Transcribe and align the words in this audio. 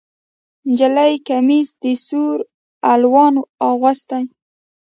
نجلۍ 0.69 1.13
کمیس 1.27 1.67
د 1.81 1.83
سور 2.07 2.37
الوان 2.91 3.33
اغوستی 3.69 4.23